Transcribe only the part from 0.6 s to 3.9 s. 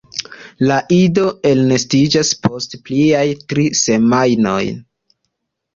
La ido elnestiĝas post pliaj tri